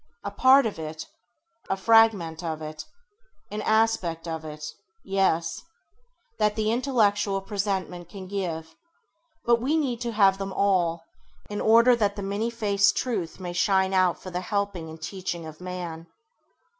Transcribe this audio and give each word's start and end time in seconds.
A 0.23 0.31
part 0.31 0.65
of 0.65 0.79
it, 0.79 1.05
a 1.69 1.77
fragment 1.77 2.43
of 2.43 2.59
it, 2.59 2.85
an 3.51 3.61
aspect 3.61 4.27
of 4.27 4.43
it— 4.43 4.65
yes— 5.19 5.61
that 6.39 6.55
the 6.55 6.71
intellectual 6.71 7.39
presentment 7.39 8.09
can 8.09 8.25
give; 8.27 8.73
but 9.45 9.61
we 9.61 9.77
need 9.77 10.01
to 10.01 10.11
have 10.13 10.39
them 10.39 10.53
all, 10.53 11.03
in 11.51 11.61
order 11.61 11.95
that 11.95 12.15
the 12.15 12.23
many 12.23 12.49
faced 12.49 12.97
truth 12.97 13.39
may 13.39 13.53
shine 13.53 13.93
out 13.93 14.19
for 14.19 14.31
the 14.31 14.41
helping 14.41 14.89
and 14.89 15.03
teaching 15.03 15.45
of 15.45 15.61
man. 15.61 16.07